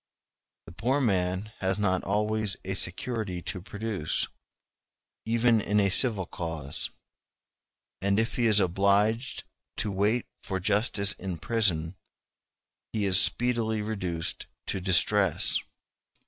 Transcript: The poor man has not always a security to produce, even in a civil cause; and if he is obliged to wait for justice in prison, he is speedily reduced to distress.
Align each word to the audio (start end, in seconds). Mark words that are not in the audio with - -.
The 0.65 0.71
poor 0.71 0.99
man 0.99 1.51
has 1.59 1.77
not 1.77 2.03
always 2.03 2.57
a 2.65 2.73
security 2.73 3.39
to 3.43 3.61
produce, 3.61 4.27
even 5.27 5.61
in 5.61 5.79
a 5.79 5.91
civil 5.91 6.25
cause; 6.25 6.89
and 8.01 8.19
if 8.19 8.35
he 8.35 8.47
is 8.47 8.59
obliged 8.59 9.43
to 9.77 9.91
wait 9.91 10.25
for 10.41 10.59
justice 10.59 11.13
in 11.13 11.37
prison, 11.37 11.93
he 12.93 13.05
is 13.05 13.21
speedily 13.21 13.83
reduced 13.83 14.47
to 14.65 14.81
distress. 14.81 15.59